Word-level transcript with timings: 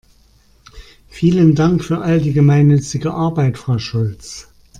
Vielen 1.09 1.53
Dank 1.53 1.83
für 1.83 1.99
all 2.01 2.19
die 2.19 2.33
gemeinnützige 2.33 3.13
Arbeit, 3.13 3.59
Frau 3.59 3.77
Schulz! 3.77 4.51